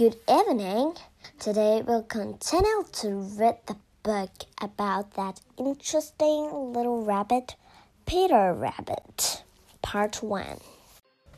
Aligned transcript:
Good 0.00 0.16
evening. 0.30 0.94
Today 1.38 1.82
we'll 1.86 2.04
continue 2.04 2.84
to 2.90 3.08
read 3.38 3.58
the 3.66 3.76
book 4.02 4.30
about 4.58 5.12
that 5.12 5.42
interesting 5.58 6.72
little 6.72 7.04
rabbit, 7.04 7.54
Peter 8.06 8.54
Rabbit, 8.54 9.44
Part 9.82 10.22
1. 10.22 10.56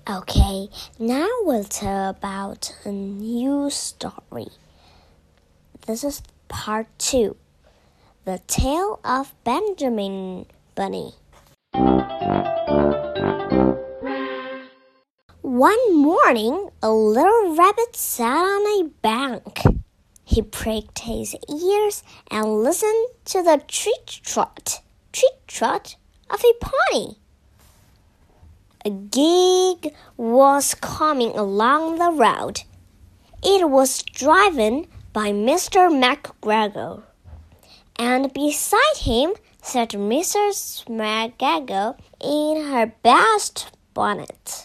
Okay, 0.09 0.69
now 0.97 1.27
we'll 1.41 1.65
tell 1.65 2.11
about 2.11 2.73
a 2.84 2.93
new 2.93 3.69
story. 3.69 4.47
This 5.89 6.05
is 6.05 6.23
Part 6.47 6.87
2 6.98 7.34
The 8.25 8.39
Tale 8.47 9.01
of 9.03 9.34
Benjamin 9.42 10.47
Bunny. 10.77 11.15
One 15.41 15.97
morning, 15.97 16.70
a 16.85 16.91
little 16.91 17.55
rabbit 17.55 17.95
sat 17.95 18.27
on 18.27 18.81
a 18.81 18.89
bank. 19.03 19.63
He 20.25 20.43
pricked 20.43 21.01
his 21.01 21.37
ears 21.49 22.03
and 22.29 22.65
listened 22.65 23.07
to 23.27 23.43
the 23.43 23.63
treat 23.69 24.07
trot, 24.07 24.83
treat 25.13 25.47
trot 25.47 25.95
of 26.29 26.43
a 26.43 26.53
pony. 26.61 27.15
A 28.85 28.91
gig 28.91 29.95
was 30.17 30.75
coming 30.75 31.31
along 31.39 31.98
the 31.98 32.11
road. 32.11 32.62
It 33.45 33.71
was 33.71 34.03
driven 34.03 34.89
by 35.12 35.31
Mr. 35.31 35.89
McGregor, 35.89 37.05
and 37.97 38.33
beside 38.33 38.97
him 38.97 39.34
sat 39.62 39.91
Mrs. 39.91 40.84
McGregor 40.87 41.97
in 42.21 42.73
her 42.73 42.93
best 43.05 43.71
bonnet. 43.95 44.62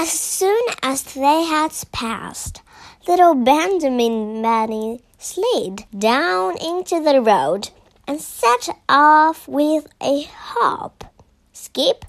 As 0.00 0.12
soon 0.12 0.62
as 0.80 1.02
they 1.02 1.42
had 1.42 1.72
passed, 1.90 2.62
little 3.08 3.34
Benjamin 3.34 4.40
Bunny 4.40 5.00
slid 5.18 5.86
down 5.90 6.56
into 6.58 7.02
the 7.02 7.20
road 7.20 7.70
and 8.06 8.20
set 8.20 8.68
off 8.88 9.48
with 9.48 9.88
a 10.00 10.22
hop, 10.22 11.12
skip, 11.52 12.04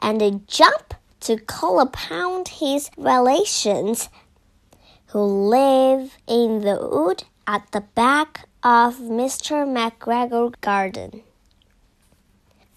and 0.00 0.22
a 0.22 0.38
jump 0.46 0.94
to 1.22 1.36
call 1.36 1.80
upon 1.80 2.44
his 2.44 2.92
relations 2.96 4.08
who 5.06 5.18
live 5.18 6.16
in 6.28 6.60
the 6.60 6.78
wood 6.80 7.24
at 7.48 7.66
the 7.72 7.80
back 7.80 8.46
of 8.62 8.98
Mr. 8.98 9.66
McGregor's 9.66 10.54
garden. 10.60 11.24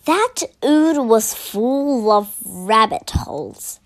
That 0.06 0.38
wood 0.64 0.98
was 1.08 1.36
full 1.36 2.12
of 2.12 2.36
rabbit 2.44 3.12
holes 3.12 3.80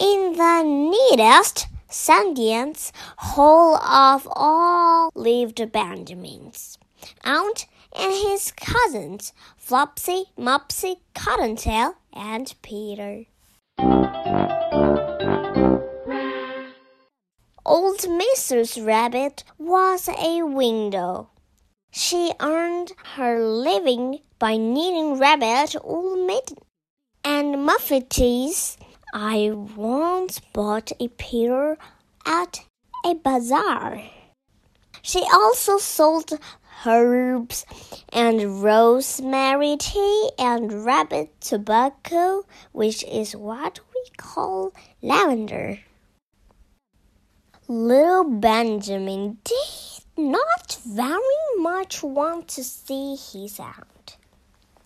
in 0.00 0.34
the 0.36 0.62
neatest, 0.62 1.66
sandiest 1.88 2.94
hole 3.18 3.76
of 3.76 4.26
all 4.30 5.10
lived 5.14 5.72
Benjamin's 5.72 6.78
aunt 7.24 7.66
and 7.94 8.12
his 8.12 8.52
cousins, 8.52 9.32
Flopsy, 9.56 10.24
Mopsy, 10.38 10.96
Cottontail, 11.14 11.96
and 12.12 12.54
Peter. 12.62 13.24
Old 17.64 18.00
Mrs. 18.00 18.84
Rabbit 18.84 19.44
was 19.58 20.08
a 20.08 20.42
window. 20.42 21.28
She 21.90 22.32
earned 22.40 22.92
her 23.16 23.38
living 23.40 24.20
by 24.38 24.56
knitting 24.56 25.18
rabbit 25.18 25.76
wool 25.84 26.16
mittens 26.16 26.58
and 27.24 27.56
muffetees 27.56 28.76
I 29.12 29.50
once 29.50 30.40
bought 30.54 30.90
a 30.98 31.08
pear 31.08 31.76
at 32.24 32.64
a 33.04 33.14
bazaar. 33.14 34.02
She 35.02 35.22
also 35.34 35.76
sold 35.76 36.32
herbs 36.86 37.66
and 38.10 38.62
rosemary 38.62 39.76
tea 39.78 40.30
and 40.38 40.86
rabbit 40.86 41.38
tobacco, 41.42 42.46
which 42.72 43.04
is 43.04 43.36
what 43.36 43.80
we 43.94 44.02
call 44.16 44.72
lavender. 45.02 45.80
Little 47.68 48.24
Benjamin 48.24 49.36
did 49.44 50.04
not 50.16 50.78
very 50.86 51.18
much 51.58 52.02
want 52.02 52.48
to 52.48 52.64
see 52.64 53.16
his 53.16 53.60
aunt. 53.60 54.16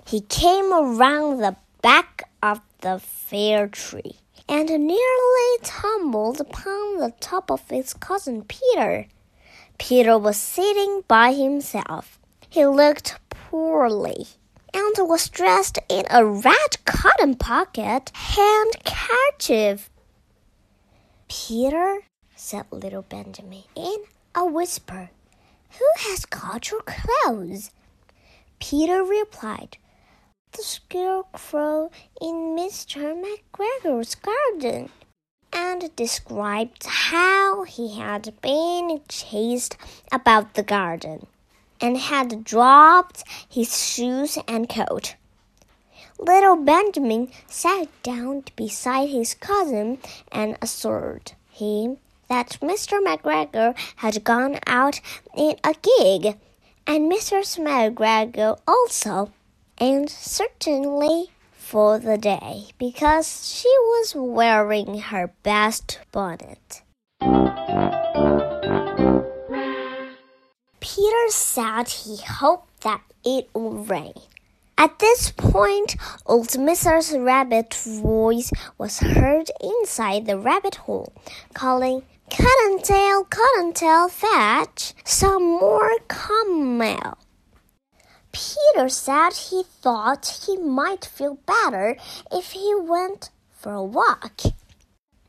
He 0.04 0.20
came 0.20 0.72
around 0.72 1.38
the 1.38 1.54
back 1.80 2.15
the 2.80 2.98
fir 2.98 3.68
tree 3.68 4.16
and 4.48 4.68
nearly 4.68 5.58
tumbled 5.62 6.40
upon 6.40 6.98
the 6.98 7.12
top 7.20 7.50
of 7.50 7.68
his 7.68 7.94
cousin 7.94 8.44
Peter. 8.44 9.06
Peter 9.78 10.18
was 10.18 10.36
sitting 10.36 11.02
by 11.08 11.32
himself. 11.32 12.18
He 12.48 12.64
looked 12.64 13.18
poorly 13.30 14.26
and 14.72 14.94
was 14.98 15.28
dressed 15.28 15.78
in 15.88 16.04
a 16.10 16.24
red 16.24 16.84
cotton 16.84 17.34
pocket 17.34 18.10
handkerchief. 18.14 19.90
Peter, 21.28 22.02
said 22.34 22.66
little 22.70 23.02
Benjamin 23.02 23.64
in 23.74 23.96
a 24.34 24.44
whisper, 24.44 25.10
who 25.78 25.86
has 25.98 26.24
got 26.24 26.70
your 26.70 26.82
clothes? 26.82 27.70
Peter 28.58 29.02
replied, 29.02 29.76
the 30.56 30.62
scarecrow 30.62 31.90
in 32.18 32.56
Mr. 32.56 33.14
McGregor's 33.14 34.14
garden 34.14 34.88
and 35.52 35.94
described 35.96 36.86
how 36.86 37.64
he 37.64 37.98
had 37.98 38.32
been 38.40 39.00
chased 39.06 39.76
about 40.10 40.54
the 40.54 40.62
garden 40.62 41.26
and 41.78 41.98
had 41.98 42.42
dropped 42.42 43.22
his 43.46 43.86
shoes 43.86 44.38
and 44.48 44.66
coat. 44.66 45.16
Little 46.18 46.56
Benjamin 46.56 47.30
sat 47.46 47.88
down 48.02 48.44
beside 48.56 49.10
his 49.10 49.34
cousin 49.34 49.98
and 50.32 50.56
assured 50.62 51.32
him 51.50 51.98
that 52.28 52.58
Mr. 52.62 52.98
McGregor 53.04 53.76
had 53.96 54.24
gone 54.24 54.58
out 54.66 55.00
in 55.36 55.56
a 55.62 55.74
gig, 55.74 56.38
and 56.86 57.12
Mrs. 57.12 57.58
McGregor 57.58 58.58
also 58.66 59.30
and 59.78 60.08
certainly 60.08 61.30
for 61.52 61.98
the 61.98 62.16
day 62.16 62.66
because 62.78 63.48
she 63.48 63.68
was 63.68 64.14
wearing 64.14 64.98
her 64.98 65.32
best 65.42 65.98
bonnet. 66.12 66.82
Peter 70.80 71.28
said 71.28 71.88
he 71.88 72.16
hoped 72.16 72.80
that 72.82 73.02
it 73.24 73.48
would 73.54 73.90
rain. 73.90 74.14
At 74.78 74.98
this 74.98 75.32
point, 75.32 75.96
old 76.26 76.48
Mrs. 76.48 77.24
Rabbit's 77.24 77.98
voice 77.98 78.52
was 78.78 79.00
heard 79.00 79.50
inside 79.60 80.26
the 80.26 80.38
rabbit 80.38 80.76
hole, 80.76 81.12
calling, 81.54 82.02
Cottontail, 82.30 83.24
Cottontail, 83.24 84.08
fetch 84.08 84.92
some 85.04 85.42
more 85.42 85.96
caramel. 86.08 87.18
Peter 88.36 88.90
said 88.90 89.32
he 89.32 89.62
thought 89.62 90.42
he 90.44 90.58
might 90.58 91.06
feel 91.06 91.38
better 91.46 91.96
if 92.30 92.50
he 92.50 92.74
went 92.74 93.30
for 93.50 93.72
a 93.72 93.82
walk. 93.82 94.42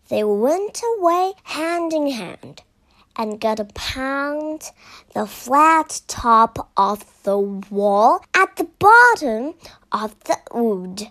They 0.09 0.25
went 0.25 0.81
away 0.97 1.31
hand 1.43 1.93
in 1.93 2.11
hand 2.11 2.63
and 3.15 3.39
got 3.39 3.61
a 3.61 3.65
pound 3.65 4.71
the 5.13 5.25
flat 5.25 6.01
top 6.07 6.69
of 6.75 7.05
the 7.23 7.39
wall 7.39 8.25
at 8.33 8.57
the 8.57 8.67
bottom 8.77 9.53
of 9.89 10.21
the 10.25 10.39
wood. 10.51 11.09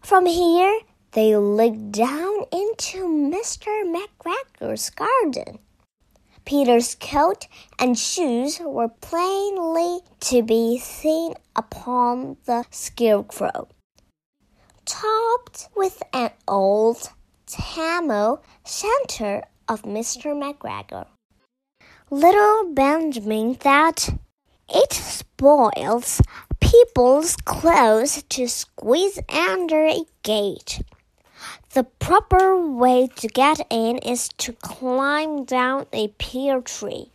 From 0.00 0.26
here, 0.26 0.78
they 1.10 1.36
looked 1.36 1.90
down 1.90 2.44
into 2.52 3.04
Mr. 3.08 3.82
McGregor's 3.84 4.90
garden. 4.90 5.58
Peter's 6.44 6.94
coat 6.94 7.46
and 7.78 7.98
shoes 7.98 8.60
were 8.60 8.88
plainly 8.88 10.00
to 10.20 10.42
be 10.42 10.78
seen 10.78 11.34
upon 11.56 12.36
the 12.44 12.64
scarecrow, 12.70 13.68
topped 14.84 15.68
with 15.74 16.02
an 16.12 16.30
old 16.46 17.10
tam 17.46 18.10
o' 18.10 18.40
shanter 18.66 19.42
of 19.68 19.82
Mr. 19.82 20.34
McGregor. 20.34 21.06
Little 22.10 22.72
Benjamin 22.72 23.54
thought 23.54 24.10
it 24.68 24.92
spoils 24.92 26.20
people's 26.60 27.36
clothes 27.36 28.22
to 28.24 28.48
squeeze 28.48 29.18
under 29.28 29.84
a 29.86 30.04
gate. 30.22 30.82
The 31.74 31.82
proper 31.82 32.56
way 32.56 33.08
to 33.16 33.26
get 33.26 33.66
in 33.68 33.98
is 33.98 34.28
to 34.38 34.52
climb 34.52 35.42
down 35.42 35.86
a 35.92 36.06
pear 36.06 36.60
tree. 36.60 37.10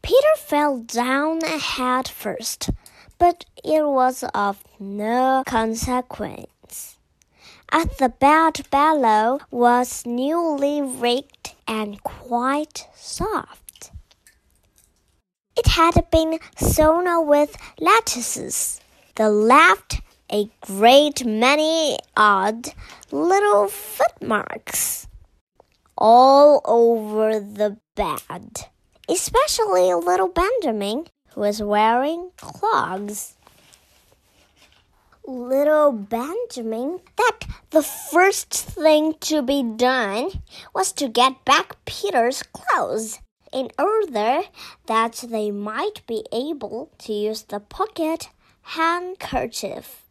Peter 0.00 0.34
fell 0.38 0.78
down 0.78 1.44
a 1.44 1.58
head 1.58 2.08
first, 2.08 2.70
but 3.18 3.44
it 3.62 3.84
was 3.84 4.24
of 4.32 4.64
no 4.80 5.42
consequence. 5.44 6.96
at 7.70 7.98
the 7.98 8.08
bed 8.08 8.64
below 8.70 9.40
was 9.50 10.06
newly 10.06 10.80
raked 10.80 11.54
and 11.68 12.02
quite 12.02 12.88
soft. 12.94 13.90
It 15.54 15.66
had 15.66 16.10
been 16.10 16.38
sown 16.56 17.26
with 17.26 17.56
lettuces. 17.78 18.80
The 19.16 19.28
left 19.28 20.00
a 20.32 20.48
great 20.60 21.24
many 21.24 21.98
odd 22.16 22.68
little 23.10 23.68
footmarks 23.68 25.06
all 25.96 26.60
over 26.64 27.38
the 27.38 27.76
bed, 27.94 28.68
especially 29.08 29.92
little 29.94 30.28
Benjamin, 30.28 31.06
who 31.30 31.40
was 31.40 31.62
wearing 31.62 32.30
clogs. 32.36 33.36
Little 35.26 35.92
Benjamin 35.92 37.00
that 37.16 37.40
the 37.70 37.82
first 37.82 38.52
thing 38.52 39.14
to 39.20 39.42
be 39.42 39.62
done 39.62 40.30
was 40.74 40.92
to 40.92 41.08
get 41.08 41.44
back 41.44 41.76
Peter's 41.86 42.42
clothes 42.42 43.20
in 43.52 43.70
order 43.78 44.42
that 44.86 45.24
they 45.28 45.50
might 45.50 46.06
be 46.06 46.24
able 46.32 46.90
to 46.98 47.12
use 47.12 47.42
the 47.42 47.60
pocket 47.60 48.28
handkerchief. 48.62 50.03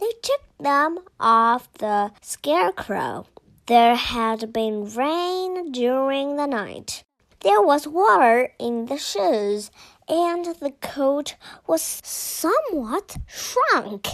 They 0.00 0.12
took 0.22 0.42
them 0.58 0.98
off 1.18 1.72
the 1.74 2.12
scarecrow. 2.22 3.26
There 3.66 3.96
had 3.96 4.52
been 4.52 4.84
rain 4.94 5.72
during 5.72 6.36
the 6.36 6.46
night. 6.46 7.02
There 7.40 7.60
was 7.60 7.86
water 7.86 8.52
in 8.58 8.86
the 8.86 8.96
shoes, 8.96 9.70
and 10.08 10.44
the 10.60 10.72
coat 10.80 11.36
was 11.66 11.82
somewhat 11.82 13.16
shrunk. 13.26 14.08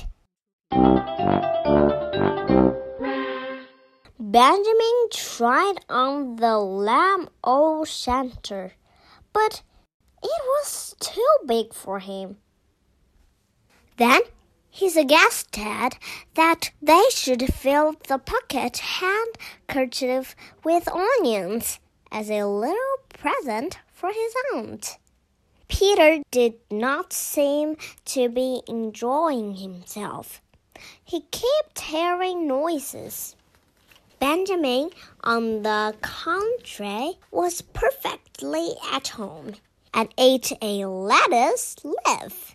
Benjamin 4.18 5.08
tried 5.12 5.84
on 5.88 6.36
the 6.36 6.86
tam 6.86 7.28
o' 7.44 7.84
shanter, 7.84 8.72
but 9.32 9.62
it 10.22 10.42
was 10.48 10.96
too 10.98 11.36
big 11.46 11.72
for 11.72 12.00
him. 12.00 12.38
Then 13.96 14.22
he 14.74 14.90
suggested 14.90 15.92
that 16.34 16.72
they 16.82 17.04
should 17.10 17.54
fill 17.54 17.94
the 18.08 18.18
pocket 18.18 18.78
handkerchief 18.78 20.34
with 20.64 20.88
onions 20.88 21.78
as 22.10 22.28
a 22.28 22.44
little 22.44 22.98
present 23.08 23.78
for 23.92 24.08
his 24.08 24.34
aunt. 24.52 24.98
Peter 25.68 26.18
did 26.32 26.54
not 26.72 27.12
seem 27.12 27.76
to 28.04 28.28
be 28.28 28.62
enjoying 28.66 29.54
himself. 29.54 30.42
He 31.04 31.20
kept 31.20 31.78
hearing 31.78 32.48
noises. 32.48 33.36
Benjamin, 34.18 34.90
on 35.22 35.62
the 35.62 35.94
contrary, 36.00 37.12
was 37.30 37.62
perfectly 37.62 38.70
at 38.92 39.06
home 39.06 39.52
and 39.94 40.08
ate 40.18 40.50
a 40.60 40.84
lettuce 40.86 41.76
leaf. 41.84 42.53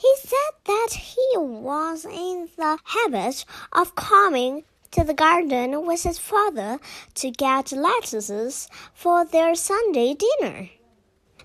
He 0.00 0.14
said 0.16 0.52
that 0.64 0.88
he 0.92 1.28
was 1.36 2.06
in 2.06 2.48
the 2.56 2.78
habit 2.84 3.44
of 3.70 3.94
coming 3.94 4.64
to 4.92 5.04
the 5.04 5.12
garden 5.12 5.84
with 5.84 6.04
his 6.04 6.18
father 6.18 6.80
to 7.16 7.30
get 7.30 7.72
lettuces 7.72 8.68
for 8.94 9.26
their 9.26 9.54
Sunday 9.54 10.14
dinner. 10.14 10.70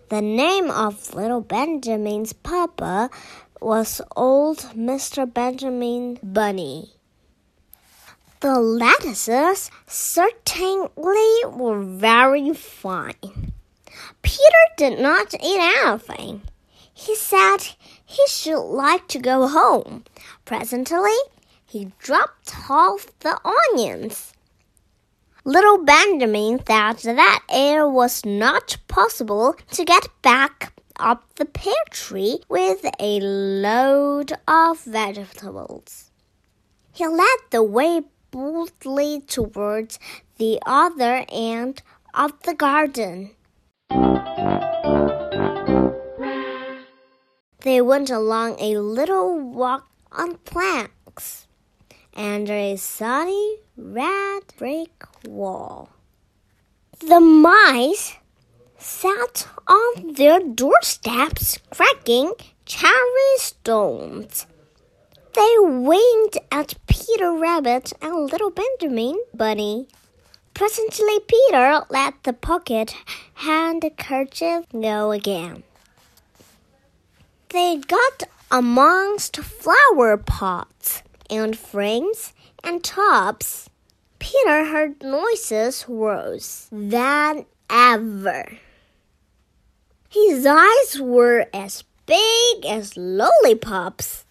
The 0.08 0.22
name 0.22 0.72
of 0.72 1.14
little 1.14 1.42
Benjamin's 1.42 2.32
papa 2.32 3.10
was 3.60 4.00
old 4.16 4.60
Mr. 4.74 5.32
Benjamin 5.32 6.18
Bunny. 6.24 6.94
The 8.40 8.58
lettuces 8.58 9.70
certainly 9.86 11.42
were 11.46 11.84
very 11.84 12.54
fine. 12.54 13.52
Peter 14.22 14.64
did 14.78 15.00
not 15.00 15.34
eat 15.34 15.60
anything. 15.60 16.42
He 16.98 17.14
said 17.16 17.58
he 18.06 18.26
should 18.28 18.64
like 18.64 19.10
to 19.10 19.20
go 19.20 19.48
home. 19.48 20.06
Presently, 20.46 21.18
he 21.66 21.92
dropped 22.00 22.56
off 22.70 23.08
the 23.20 23.38
onions. 23.44 24.32
Little 25.44 25.84
Benjamin 25.84 26.58
thought 26.58 27.00
that 27.00 27.42
it 27.50 27.92
was 27.92 28.26
not 28.26 28.78
possible 28.88 29.56
to 29.72 29.84
get 29.84 30.08
back 30.22 30.72
up 30.98 31.26
the 31.36 31.44
pear 31.44 31.84
tree 31.90 32.40
with 32.48 32.86
a 32.98 33.20
load 33.20 34.32
of 34.48 34.80
vegetables. 34.86 36.10
He 36.94 37.06
led 37.06 37.40
the 37.52 37.62
way 37.62 38.04
boldly 38.32 39.20
towards 39.28 40.00
the 40.38 40.60
other 40.66 41.26
end 41.28 41.84
of 42.14 42.32
the 42.44 42.56
garden. 42.56 43.32
They 47.66 47.82
went 47.82 48.12
along 48.12 48.60
a 48.60 48.78
little 48.78 49.40
walk 49.40 49.88
on 50.12 50.38
planks 50.46 51.48
under 52.16 52.54
a 52.54 52.76
sunny 52.76 53.58
red 53.76 54.44
brick 54.56 55.04
wall. 55.28 55.90
The 57.00 57.20
mice 57.20 58.18
sat 58.78 59.48
on 59.68 60.14
their 60.14 60.40
doorsteps 60.42 61.58
cracking 61.72 62.34
cherry 62.66 63.34
stones. 63.38 64.46
They 65.34 65.56
winked 65.58 66.38
at 66.52 66.76
Peter 66.86 67.34
Rabbit 67.34 67.94
and 68.00 68.32
little 68.32 68.52
Benjamin 68.52 69.18
Bunny. 69.34 69.88
Presently, 70.54 71.20
Peter 71.28 71.82
let 71.90 72.14
the 72.26 72.34
pocket 72.34 72.96
handkerchief 73.34 74.66
go 74.72 75.12
again. 75.12 75.64
They 77.56 77.78
got 77.78 78.24
amongst 78.52 79.38
flower 79.38 80.18
pots 80.18 81.04
and 81.30 81.58
frames 81.58 82.34
and 82.66 82.84
tops. 82.84 83.70
Peter 84.20 84.66
heard 84.66 85.02
noises 85.02 85.88
worse 85.88 86.68
than 86.70 87.46
ever. 87.70 88.58
His 90.10 90.46
eyes 90.46 91.00
were 91.00 91.46
as 91.54 91.86
big 92.06 92.66
as 92.66 92.98
lollipops. 92.98 94.26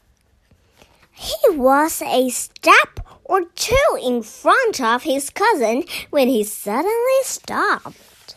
He 1.11 1.49
was 1.49 2.03
a 2.03 2.29
step 2.29 3.01
or 3.25 3.47
two 3.57 3.99
in 4.03 4.23
front 4.23 4.83
of 4.83 5.05
his 5.05 5.31
cousin 5.31 5.85
when 6.11 6.29
he 6.29 6.45
suddenly 6.45 7.23
stopped. 7.23 8.37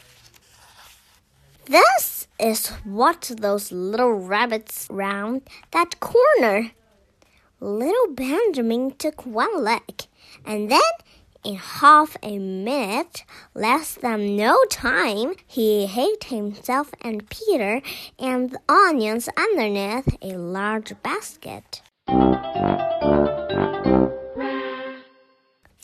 This 1.66 2.17
is 2.40 2.68
what 2.84 3.32
those 3.38 3.72
little 3.72 4.14
rabbits 4.14 4.88
round 4.90 5.42
that 5.72 6.00
corner. 6.00 6.72
Little 7.60 8.14
Benjamin 8.14 8.92
took 8.92 9.26
one 9.26 9.64
leg, 9.64 10.06
and 10.46 10.70
then 10.70 10.82
in 11.44 11.56
half 11.56 12.18
a 12.22 12.38
minute, 12.38 13.24
less 13.54 13.96
than 13.96 14.36
no 14.36 14.64
time, 14.70 15.34
he 15.46 15.86
hid 15.86 16.26
himself 16.26 16.92
and 17.02 17.30
Peter 17.30 17.82
and 18.20 18.52
the 18.52 18.60
onions 18.68 19.30
underneath 19.38 20.18
a 20.22 20.38
large 20.38 20.94
basket. 21.02 21.82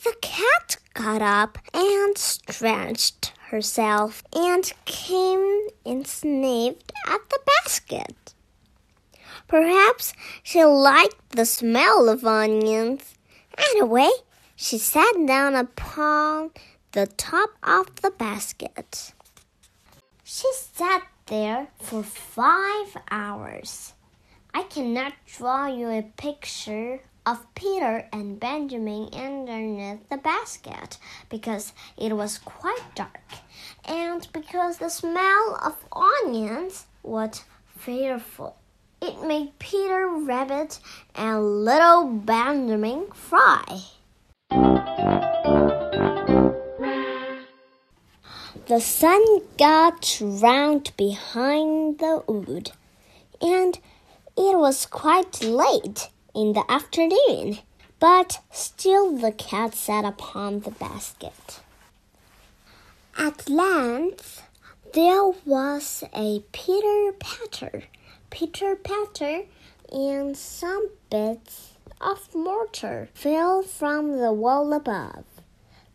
The 0.04 0.14
cat 0.20 0.76
got 0.92 1.22
up 1.22 1.58
and 1.72 2.18
stretched 2.18 3.32
herself 3.54 4.24
and 4.34 4.72
came 4.84 5.68
and 5.86 6.04
sniffed 6.04 6.92
at 7.06 7.20
the 7.30 7.38
basket. 7.46 8.34
Perhaps 9.46 10.12
she 10.42 10.64
liked 10.64 11.30
the 11.30 11.46
smell 11.46 12.08
of 12.08 12.24
onions. 12.24 13.14
Anyway, 13.56 14.10
she 14.56 14.76
sat 14.76 15.14
down 15.24 15.54
upon 15.54 16.50
the 16.90 17.06
top 17.06 17.50
of 17.62 17.94
the 18.02 18.10
basket. 18.10 19.12
She 20.24 20.48
sat 20.52 21.02
there 21.26 21.68
for 21.78 22.02
five 22.02 22.96
hours. 23.08 23.92
I 24.52 24.64
cannot 24.64 25.12
draw 25.26 25.68
you 25.68 25.90
a 25.90 26.02
picture 26.16 27.02
of 27.26 27.46
Peter 27.54 28.06
and 28.12 28.38
Benjamin 28.38 29.08
underneath 29.12 30.08
the 30.08 30.16
basket 30.16 30.98
because 31.28 31.72
it 31.96 32.14
was 32.14 32.38
quite 32.38 32.82
dark 32.94 33.22
and 33.84 34.28
because 34.32 34.78
the 34.78 34.88
smell 34.88 35.58
of 35.62 35.76
onions 35.92 36.86
was 37.02 37.44
fearful. 37.66 38.56
It 39.00 39.22
made 39.26 39.58
Peter 39.58 40.08
Rabbit 40.08 40.80
and 41.14 41.64
little 41.64 42.06
Benjamin 42.06 43.06
fry. 43.12 43.82
The 48.66 48.80
sun 48.80 49.22
got 49.58 50.18
round 50.22 50.92
behind 50.96 51.98
the 51.98 52.22
wood, 52.26 52.70
and 53.42 53.78
it 54.38 54.56
was 54.56 54.86
quite 54.86 55.42
late 55.42 56.08
in 56.34 56.52
the 56.52 56.64
afternoon. 56.70 57.58
but 58.00 58.40
still 58.50 59.16
the 59.16 59.32
cat 59.32 59.74
sat 59.74 60.04
upon 60.04 60.60
the 60.60 60.70
basket. 60.72 61.60
At 63.16 63.48
length, 63.48 64.42
there 64.92 65.30
was 65.46 66.04
a 66.14 66.40
pitter 66.52 67.12
patter, 67.18 67.84
pitter 68.30 68.76
patter, 68.76 69.44
and 69.90 70.36
some 70.36 70.90
bits 71.08 71.74
of 72.00 72.34
mortar 72.34 73.08
fell 73.14 73.62
from 73.62 74.18
the 74.18 74.32
wall 74.32 74.72
above. 74.72 75.24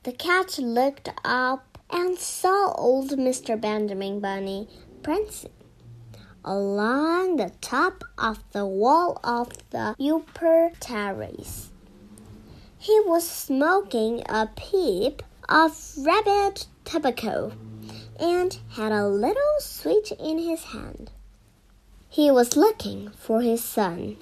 The 0.03 0.13
cat 0.13 0.57
looked 0.57 1.09
up 1.23 1.77
and 1.91 2.17
saw 2.17 2.71
old 2.73 3.11
Mr. 3.11 3.59
Benjamin 3.59 4.19
Bunny 4.19 4.67
prancing 5.03 5.51
along 6.43 7.37
the 7.37 7.51
top 7.61 8.03
of 8.17 8.39
the 8.51 8.65
wall 8.65 9.19
of 9.23 9.49
the 9.71 9.95
upper 9.99 10.71
terrace. 10.79 11.69
He 12.77 12.99
was 13.05 13.27
smoking 13.29 14.23
a 14.29 14.47
pipe 14.47 15.21
of 15.47 15.77
rabbit 15.97 16.67
tobacco 16.85 17.51
and 18.19 18.57
had 18.71 18.91
a 18.91 19.07
little 19.07 19.59
switch 19.59 20.11
in 20.19 20.39
his 20.39 20.63
hand. 20.65 21.11
He 22.09 22.31
was 22.31 22.55
looking 22.55 23.09
for 23.09 23.41
his 23.41 23.63
son. 23.63 24.17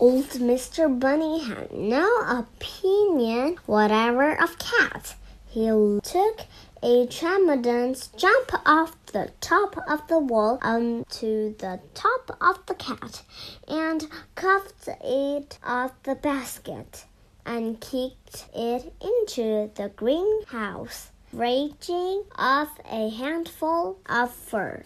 Old 0.00 0.28
Mr. 0.30 0.86
Bunny 0.88 1.40
had 1.40 1.72
no 1.72 2.08
opinion 2.20 3.56
whatever 3.66 4.32
of 4.40 4.58
cats. 4.58 5.14
He 5.48 5.66
took 6.02 6.40
a 6.82 7.06
tremendous 7.06 8.08
jump 8.16 8.52
off 8.64 8.94
the 9.06 9.30
top 9.40 9.76
of 9.88 10.06
the 10.06 10.18
wall 10.18 10.58
onto 10.62 11.56
the 11.56 11.80
top 11.94 12.36
of 12.40 12.64
the 12.66 12.74
cat 12.74 13.22
and 13.66 14.06
cuffed 14.36 14.88
it 15.02 15.58
off 15.64 16.00
the 16.04 16.14
basket 16.14 17.04
and 17.44 17.80
kicked 17.80 18.46
it 18.54 18.92
into 19.00 19.70
the 19.74 19.90
greenhouse, 19.96 21.10
raging 21.32 22.22
off 22.36 22.78
a 22.88 23.08
handful 23.08 23.98
of 24.06 24.32
fur. 24.32 24.84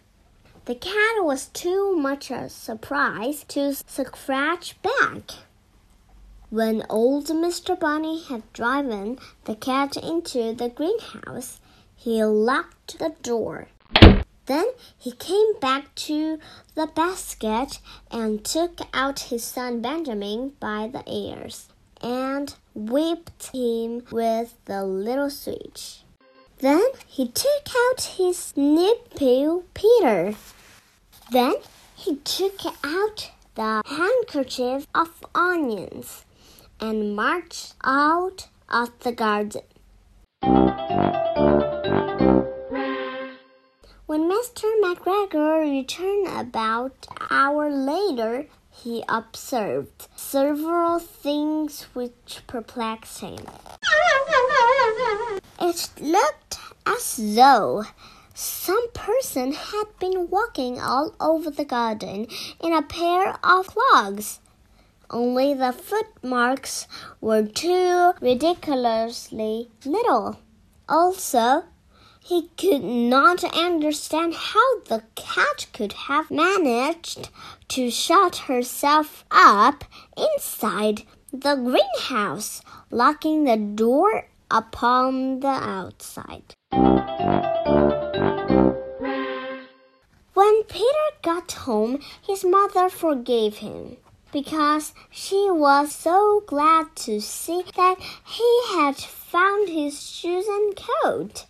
The 0.64 0.76
cat 0.76 1.24
was 1.24 1.46
too 1.48 1.96
much 1.96 2.30
surprised 2.48 3.48
to 3.50 3.74
scratch 3.74 4.80
back. 4.80 5.30
When 6.50 6.86
old 6.88 7.26
Mr. 7.26 7.78
Bunny 7.78 8.22
had 8.22 8.50
driven 8.52 9.18
the 9.44 9.56
cat 9.56 9.96
into 9.96 10.54
the 10.54 10.68
greenhouse, 10.68 11.60
he 12.02 12.24
locked 12.24 12.98
the 12.98 13.14
door. 13.22 13.68
Then 14.46 14.66
he 14.98 15.12
came 15.12 15.52
back 15.60 15.94
to 16.06 16.40
the 16.74 16.88
basket 16.88 17.78
and 18.10 18.44
took 18.44 18.80
out 18.92 19.30
his 19.30 19.44
son 19.44 19.80
Benjamin 19.80 20.54
by 20.58 20.90
the 20.92 21.04
ears 21.06 21.68
and 22.02 22.52
whipped 22.74 23.54
him 23.54 24.02
with 24.10 24.56
the 24.64 24.84
little 24.84 25.30
switch. 25.30 26.00
Then 26.58 26.82
he 27.06 27.28
took 27.28 27.68
out 27.84 28.02
his 28.18 28.52
nephew 28.56 29.62
Peter. 29.72 30.34
Then 31.30 31.54
he 31.94 32.16
took 32.16 32.66
out 32.82 33.30
the 33.54 33.82
handkerchief 33.86 34.88
of 34.92 35.24
onions 35.36 36.24
and 36.80 37.14
marched 37.14 37.74
out 37.84 38.48
of 38.68 38.90
the 39.00 39.12
garden. 39.12 39.62
Mr. 44.42 44.66
McGregor 44.82 45.60
returned 45.60 46.26
about 46.26 47.06
an 47.12 47.26
hour 47.30 47.70
later, 47.70 48.46
he 48.72 49.04
observed 49.08 50.08
several 50.16 50.98
things 50.98 51.84
which 51.92 52.42
perplexed 52.48 53.20
him. 53.20 53.38
It 55.60 55.90
looked 56.00 56.58
as 56.84 57.20
though 57.36 57.84
some 58.34 58.90
person 58.92 59.52
had 59.52 59.84
been 60.00 60.28
walking 60.28 60.80
all 60.80 61.14
over 61.20 61.48
the 61.48 61.64
garden 61.64 62.26
in 62.60 62.72
a 62.72 62.82
pair 62.82 63.38
of 63.44 63.68
clogs. 63.68 64.40
Only 65.08 65.54
the 65.54 65.72
footmarks 65.72 66.88
were 67.20 67.46
too 67.46 68.14
ridiculously 68.20 69.70
little. 69.84 70.40
Also, 70.88 71.62
he 72.24 72.48
could 72.56 72.84
not 72.84 73.42
understand 73.44 74.32
how 74.34 74.80
the 74.82 75.02
cat 75.16 75.66
could 75.72 75.92
have 75.92 76.30
managed 76.30 77.28
to 77.68 77.90
shut 77.90 78.36
herself 78.48 79.24
up 79.30 79.84
inside 80.16 81.02
the 81.32 81.56
greenhouse, 81.56 82.62
locking 82.90 83.44
the 83.44 83.56
door 83.56 84.28
upon 84.50 85.40
the 85.40 85.48
outside. 85.48 86.54
When 90.34 90.62
Peter 90.64 91.08
got 91.22 91.50
home, 91.52 91.98
his 92.26 92.44
mother 92.44 92.88
forgave 92.88 93.56
him 93.56 93.96
because 94.32 94.94
she 95.10 95.48
was 95.50 95.92
so 95.92 96.42
glad 96.46 96.94
to 96.96 97.20
see 97.20 97.64
that 97.76 97.96
he 98.24 98.60
had 98.74 98.96
found 98.96 99.68
his 99.68 100.00
shoes 100.08 100.46
and 100.46 100.78
coat. 101.02 101.46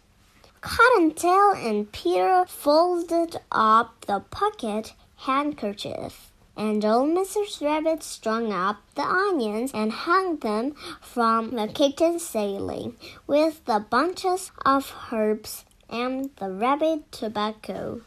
Cottontail 0.62 1.54
and 1.56 1.90
Peter 1.90 2.44
folded 2.46 3.36
up 3.50 4.06
the 4.06 4.20
pocket 4.20 4.94
handkerchief, 5.16 6.30
and 6.56 6.84
old 6.84 7.08
Mrs. 7.10 7.60
Rabbit 7.60 8.04
strung 8.04 8.52
up 8.52 8.76
the 8.94 9.02
onions 9.02 9.72
and 9.74 9.90
hung 9.90 10.36
them 10.36 10.76
from 11.00 11.50
the 11.56 11.66
kitchen 11.66 12.20
ceiling 12.20 12.96
with 13.26 13.64
the 13.64 13.80
bunches 13.80 14.52
of 14.64 14.94
herbs 15.10 15.64
and 15.90 16.30
the 16.36 16.48
rabbit 16.48 17.10
tobacco. 17.10 18.00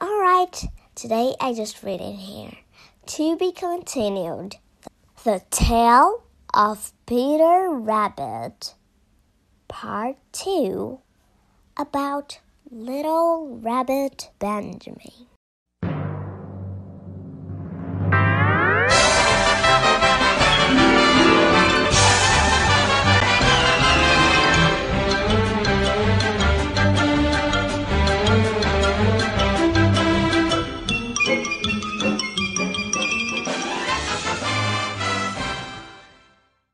All 0.00 0.18
right, 0.18 0.64
today 0.94 1.34
I 1.38 1.52
just 1.52 1.82
read 1.82 2.00
it 2.00 2.16
here. 2.16 2.56
To 3.18 3.36
be 3.36 3.52
continued. 3.52 4.56
The 5.24 5.42
Tale 5.50 6.22
of 6.54 6.90
Peter 7.04 7.68
Rabbit. 7.70 8.74
Part 9.72 10.18
2 10.32 11.00
about 11.78 12.40
Little 12.70 13.58
Rabbit 13.62 14.30
Benjamin. 14.38 15.31